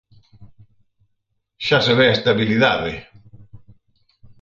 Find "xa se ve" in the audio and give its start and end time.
1.65-2.05